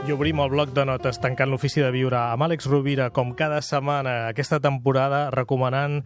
I 0.00 0.12
obrim 0.14 0.40
el 0.40 0.48
bloc 0.48 0.70
de 0.72 0.82
notes 0.88 1.18
tancant 1.20 1.50
l'ofici 1.52 1.82
de 1.84 1.90
viure 1.92 2.16
amb 2.16 2.46
Àlex 2.46 2.64
Rovira, 2.70 3.10
com 3.12 3.34
cada 3.36 3.60
setmana 3.60 4.30
aquesta 4.30 4.56
temporada, 4.58 5.26
recomanant, 5.34 5.98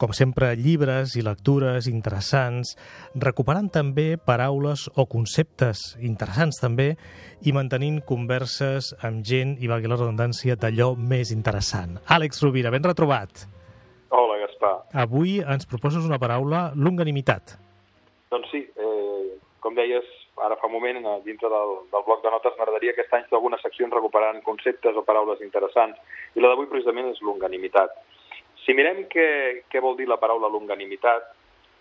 com 0.00 0.14
sempre, 0.16 0.48
llibres 0.56 1.12
i 1.20 1.22
lectures 1.22 1.86
interessants, 1.90 2.72
recuperant 3.14 3.68
també 3.70 4.16
paraules 4.16 4.88
o 4.96 5.04
conceptes 5.04 5.84
interessants 6.00 6.62
també 6.62 6.94
i 7.44 7.52
mantenint 7.52 8.00
converses 8.08 8.94
amb 9.04 9.20
gent, 9.28 9.58
i 9.60 9.68
valgui 9.70 9.92
la 9.92 10.00
redundància, 10.00 10.56
d'allò 10.56 10.94
més 10.96 11.30
interessant. 11.30 12.00
Àlex 12.08 12.40
Rovira, 12.42 12.72
ben 12.72 12.88
retrobat. 12.88 13.44
Hola, 14.16 14.40
Gaspar. 14.46 14.74
Avui 15.04 15.42
ens 15.44 15.68
proposes 15.68 16.08
una 16.08 16.18
paraula, 16.18 16.70
longanimitat. 16.74 17.58
Doncs 18.32 18.48
sí, 18.48 18.64
com 19.62 19.76
deies, 19.78 20.06
ara 20.42 20.58
fa 20.60 20.68
un 20.68 20.74
moment, 20.74 20.98
dintre 21.26 21.50
del, 21.52 21.76
del 21.92 22.04
bloc 22.06 22.24
de 22.24 22.32
notes, 22.34 22.56
m'agradaria 22.58 22.94
aquest 22.96 23.14
any 23.14 23.28
fer 23.28 23.38
algunes 23.38 23.62
seccions 23.64 23.94
recuperant 23.94 24.42
conceptes 24.46 24.98
o 24.98 25.04
paraules 25.06 25.40
interessants, 25.46 26.00
i 26.34 26.42
la 26.42 26.50
d'avui 26.52 26.68
precisament 26.70 27.12
és 27.12 27.22
longanimitat. 27.22 27.94
Si 28.64 28.74
mirem 28.78 29.06
què, 29.12 29.28
què 29.70 29.82
vol 29.82 29.96
dir 29.98 30.08
la 30.10 30.20
paraula 30.22 30.50
longanimitat, 30.50 31.30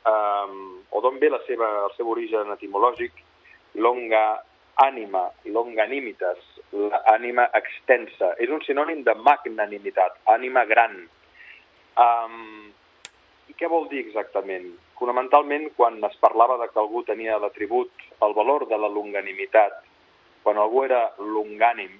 eh, 0.06 0.56
o 0.90 1.02
d'on 1.02 1.20
ve 1.22 1.34
la 1.34 1.42
seva, 1.50 1.74
el 1.88 1.98
seu 1.98 2.10
origen 2.14 2.54
etimològic, 2.56 3.26
longa 3.82 4.26
ànima, 4.82 5.28
longanimitas, 5.46 6.40
l'ànima 6.74 7.48
extensa, 7.58 8.34
és 8.40 8.50
un 8.50 8.62
sinònim 8.66 9.04
de 9.08 9.16
magnanimitat, 9.28 10.18
ànima 10.34 10.64
gran. 10.70 10.96
Um, 12.00 12.72
I 13.52 13.56
què 13.60 13.68
vol 13.68 13.90
dir 13.92 14.00
exactament? 14.00 14.70
Fonamentalment, 15.00 15.66
quan 15.76 15.98
es 16.08 16.16
parlava 16.24 16.56
de 16.62 16.70
que 16.72 16.80
algú 16.80 17.02
tenia 17.04 17.40
l'atribut, 17.42 17.92
el 18.24 18.36
valor 18.38 18.64
de 18.70 18.78
la 18.80 18.88
longanimitat, 18.88 19.82
quan 20.46 20.60
algú 20.62 20.86
era 20.88 21.02
longànim, 21.20 21.98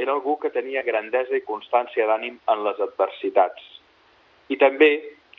era 0.00 0.14
algú 0.16 0.38
que 0.40 0.52
tenia 0.54 0.84
grandesa 0.86 1.36
i 1.36 1.44
constància 1.44 2.06
d'ànim 2.08 2.38
en 2.52 2.64
les 2.64 2.80
adversitats. 2.86 3.60
I 4.48 4.56
també 4.60 4.90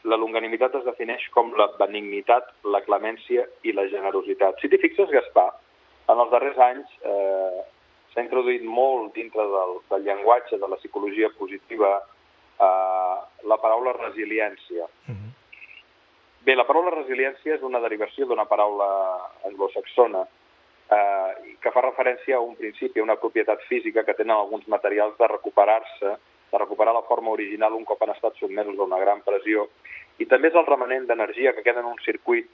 la 0.06 0.20
longanimitat 0.22 0.76
es 0.78 0.86
defineix 0.86 1.26
com 1.34 1.50
la 1.58 1.72
benignitat, 1.80 2.52
la 2.76 2.84
clemència 2.86 3.48
i 3.66 3.74
la 3.74 3.88
generositat. 3.90 4.62
Si 4.62 4.70
t'hi 4.70 4.80
fixes, 4.82 5.10
Gaspar, 5.14 5.50
en 6.12 6.22
els 6.22 6.34
darrers 6.34 6.60
anys 6.68 6.92
eh, 7.02 7.64
s'ha 8.14 8.26
introduït 8.26 8.66
molt 8.66 9.16
dintre 9.18 9.46
del, 9.56 9.80
del 9.90 10.06
llenguatge 10.06 10.62
de 10.62 10.70
la 10.70 10.78
psicologia 10.82 11.32
positiva 11.40 11.96
eh, 11.98 13.18
la 13.52 13.58
paraula 13.64 13.98
resiliència. 13.98 14.86
Uh 15.08 15.16
-huh. 15.16 15.27
Bé, 16.48 16.54
la 16.56 16.64
paraula 16.64 16.94
resiliència 16.94 17.58
és 17.58 17.64
una 17.68 17.82
derivació 17.84 18.24
d'una 18.24 18.46
paraula 18.48 18.86
anglosaxona 19.50 20.22
eh, 20.24 21.56
que 21.60 21.74
fa 21.76 21.82
referència 21.84 22.38
a 22.38 22.46
un 22.46 22.54
principi, 22.56 23.02
a 23.02 23.04
una 23.04 23.18
propietat 23.20 23.66
física 23.68 24.06
que 24.08 24.16
tenen 24.16 24.38
alguns 24.38 24.64
materials 24.72 25.18
de 25.20 25.28
recuperar-se, 25.28 26.14
de 26.54 26.62
recuperar 26.62 26.94
la 26.96 27.04
forma 27.10 27.34
original 27.34 27.76
un 27.76 27.84
cop 27.90 28.06
han 28.06 28.14
estat 28.14 28.40
sotmesos 28.40 28.80
a 28.80 28.88
una 28.88 29.02
gran 29.02 29.26
pressió. 29.26 29.66
I 30.24 30.30
també 30.32 30.48
és 30.48 30.56
el 30.56 30.70
remanent 30.70 31.10
d'energia 31.10 31.52
que 31.58 31.66
queda 31.68 31.84
en 31.84 31.92
un 31.92 32.00
circuit 32.06 32.48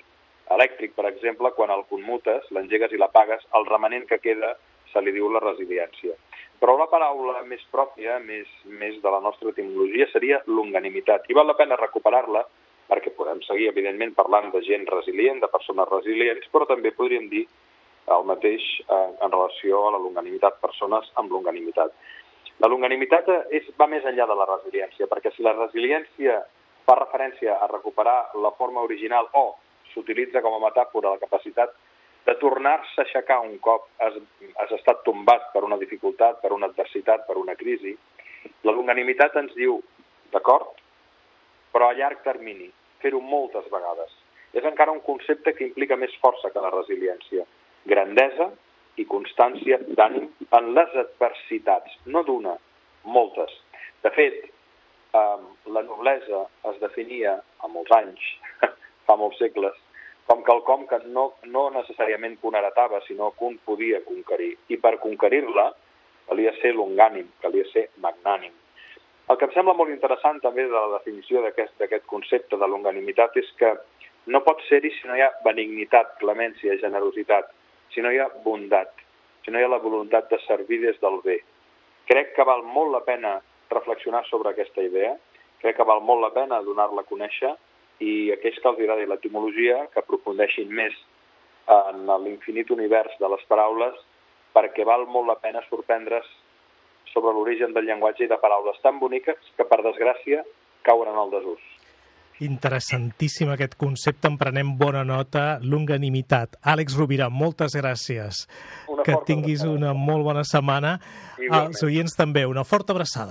elèctric, 0.57 0.97
per 0.97 1.05
exemple, 1.11 1.53
quan 1.53 1.69
el 1.77 1.85
commutes, 1.93 2.49
l'engegues 2.49 2.97
i 2.97 3.03
l'apagues, 3.03 3.45
el 3.53 3.69
remanent 3.69 4.09
que 4.09 4.21
queda 4.25 4.55
se 4.89 5.05
li 5.05 5.13
diu 5.13 5.29
la 5.29 5.43
resiliència. 5.45 6.17
Però 6.57 6.79
la 6.81 6.89
paraula 6.89 7.45
més 7.45 7.61
pròpia, 7.69 8.17
més, 8.25 8.49
més 8.65 8.97
de 9.05 9.13
la 9.13 9.21
nostra 9.21 9.53
etimologia, 9.53 10.09
seria 10.09 10.41
longanimitat. 10.49 11.29
I 11.29 11.37
val 11.37 11.53
la 11.53 11.59
pena 11.61 11.77
recuperar-la 11.77 12.47
perquè 12.93 13.09
podem 13.17 13.41
seguir, 13.47 13.71
evidentment, 13.71 14.13
parlant 14.13 14.51
de 14.53 14.61
gent 14.67 14.85
resilient, 14.91 15.41
de 15.41 15.49
persones 15.49 15.89
resilients, 15.89 16.45
però 16.53 16.67
també 16.69 16.93
podríem 16.93 17.25
dir 17.31 17.47
el 18.13 18.25
mateix 18.29 18.61
eh, 18.83 19.07
en 19.25 19.31
relació 19.31 19.87
a 19.87 19.93
la 19.95 20.01
longanimitat, 20.03 20.59
persones 20.61 21.09
amb 21.17 21.33
longanimitat. 21.33 21.95
La 22.61 22.69
longanimitat 22.69 23.31
és, 23.49 23.65
va 23.79 23.87
més 23.89 24.05
enllà 24.05 24.27
de 24.29 24.35
la 24.37 24.45
resiliència, 24.49 25.07
perquè 25.09 25.31
si 25.33 25.45
la 25.45 25.55
resiliència 25.57 26.43
fa 26.85 26.97
referència 26.99 27.57
a 27.57 27.69
recuperar 27.71 28.35
la 28.43 28.53
forma 28.59 28.83
original 28.85 29.31
o 29.39 29.55
s'utilitza 29.93 30.43
com 30.45 30.59
a 30.59 30.61
metàfora 30.67 31.15
la 31.15 31.21
capacitat 31.21 31.73
de 32.27 32.35
tornar-se 32.39 33.01
a 33.01 33.07
aixecar 33.07 33.39
un 33.43 33.57
cop 33.63 33.89
has, 34.03 34.19
has 34.61 34.71
estat 34.77 35.01
tombat 35.07 35.49
per 35.55 35.63
una 35.65 35.79
dificultat, 35.81 36.39
per 36.43 36.53
una 36.55 36.69
adversitat, 36.69 37.25
per 37.27 37.39
una 37.41 37.55
crisi, 37.59 37.95
la 38.67 38.75
longanimitat 38.75 39.35
ens 39.41 39.55
diu, 39.57 39.79
d'acord, 40.31 40.79
però 41.73 41.89
a 41.89 41.97
llarg 41.97 42.21
termini, 42.23 42.69
fer-ho 43.03 43.21
moltes 43.21 43.67
vegades. 43.71 44.11
És 44.53 44.65
encara 44.69 44.93
un 44.93 45.01
concepte 45.05 45.53
que 45.57 45.67
implica 45.67 45.97
més 45.99 46.13
força 46.21 46.51
que 46.53 46.61
la 46.63 46.71
resiliència. 46.73 47.45
Grandesa 47.89 48.49
i 49.01 49.05
constància 49.09 49.79
d'ànim 49.97 50.29
en 50.59 50.73
les 50.77 50.97
adversitats, 51.03 51.95
no 52.05 52.23
d'una, 52.27 52.55
moltes. 53.03 53.53
De 54.05 54.11
fet, 54.17 54.43
eh, 54.45 55.39
la 55.77 55.83
noblesa 55.87 56.45
es 56.71 56.79
definia 56.81 57.39
a 57.59 57.71
molts 57.71 57.91
anys, 57.97 58.29
fa 59.07 59.17
molts 59.19 59.41
segles, 59.41 59.77
com 60.29 60.43
quelcom 60.47 60.85
que 60.87 61.01
no, 61.11 61.31
no 61.43 61.69
necessàriament 61.75 62.37
que 62.39 62.47
un 62.47 62.55
heretava, 62.55 63.01
sinó 63.07 63.31
que 63.37 63.49
un 63.49 63.57
podia 63.65 64.03
conquerir. 64.05 64.53
I 64.71 64.79
per 64.79 64.95
conquerir-la 65.03 65.71
calia 66.29 66.53
ser 66.61 66.73
longànim, 66.77 67.27
calia 67.43 67.65
ser 67.73 67.89
magnànim. 68.03 68.53
El 69.31 69.37
que 69.39 69.47
em 69.47 69.53
sembla 69.55 69.75
molt 69.79 69.91
interessant 69.93 70.41
també 70.43 70.65
de 70.67 70.75
la 70.75 70.97
definició 70.97 71.41
d'aquest 71.45 72.07
concepte 72.11 72.59
de 72.59 72.67
longanimitat 72.67 73.37
és 73.39 73.51
que 73.59 73.71
no 74.33 74.41
pot 74.43 74.59
ser-hi 74.67 74.91
si 74.97 75.07
no 75.07 75.15
hi 75.15 75.23
ha 75.23 75.31
benignitat, 75.45 76.17
clemència, 76.19 76.75
generositat, 76.81 77.47
si 77.93 78.03
no 78.03 78.11
hi 78.11 78.19
ha 78.19 78.27
bondat, 78.43 78.91
si 79.45 79.51
no 79.51 79.59
hi 79.59 79.63
ha 79.63 79.71
la 79.71 79.81
voluntat 79.83 80.29
de 80.31 80.39
servir 80.47 80.81
des 80.83 80.99
del 80.99 81.21
bé. 81.23 81.39
Crec 82.11 82.33
que 82.35 82.47
val 82.47 82.63
molt 82.67 82.91
la 82.91 83.03
pena 83.07 83.37
reflexionar 83.71 84.25
sobre 84.27 84.51
aquesta 84.51 84.83
idea, 84.83 85.15
crec 85.63 85.79
que 85.79 85.87
val 85.87 86.03
molt 86.03 86.21
la 86.21 86.33
pena 86.35 86.61
donar-la 86.61 87.05
a 87.05 87.09
conèixer 87.09 87.55
i 88.03 88.31
aquells 88.35 88.59
que 88.59 88.71
els 88.73 88.79
agradi 88.83 89.07
l'etimologia 89.07 89.85
que 89.93 90.03
aprofundeixin 90.03 90.71
més 90.75 90.95
en 91.71 92.03
l'infinit 92.25 92.71
univers 92.75 93.15
de 93.19 93.29
les 93.31 93.43
paraules 93.47 93.95
perquè 94.53 94.83
val 94.85 95.07
molt 95.07 95.31
la 95.31 95.39
pena 95.39 95.63
sorprendre's 95.69 96.27
sobre 97.11 97.33
l'origen 97.35 97.73
del 97.75 97.85
llenguatge 97.89 98.25
i 98.25 98.31
de 98.31 98.39
paraules 98.41 98.79
tan 98.81 98.99
boniques 99.01 99.39
que, 99.57 99.67
per 99.67 99.81
desgràcia, 99.83 100.43
cauen 100.87 101.11
en 101.11 101.19
el 101.19 101.31
desús. 101.33 101.61
Interessantíssim 102.41 103.51
aquest 103.53 103.75
concepte, 103.79 104.27
en 104.27 104.39
prenem 104.41 104.73
bona 104.79 105.03
nota, 105.05 105.59
longanimitat. 105.61 106.57
Àlex 106.65 106.97
Rovira, 106.97 107.29
moltes 107.29 107.77
gràcies. 107.77 108.47
Una 108.89 109.05
que 109.05 109.15
tinguis 109.27 109.61
abraçada. 109.61 109.77
una 109.77 109.93
molt 109.93 110.25
bona 110.25 110.43
setmana. 110.43 110.97
Igualment. 111.37 111.69
Els 111.69 111.83
oients 111.85 112.17
també, 112.17 112.45
una 112.49 112.65
forta 112.65 112.93
abraçada. 112.93 113.21